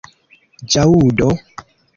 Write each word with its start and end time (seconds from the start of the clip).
ĵaŭdo 0.75 1.29